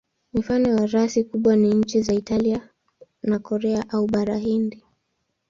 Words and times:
Mifano 0.33 0.69
ya 0.69 0.85
rasi 0.85 1.23
kubwa 1.23 1.55
ni 1.55 1.73
nchi 1.73 2.01
za 2.01 2.13
Italia 2.13 2.69
na 3.23 3.39
Korea 3.39 3.89
au 3.89 4.07
Bara 4.07 4.37
Hindi. 4.37 4.83